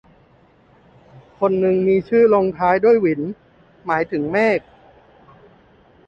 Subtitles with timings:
[1.39, 3.21] คนนึงมีชื่อลงท้ายด้วยหวิน
[3.85, 4.59] หมายถึงเมฆ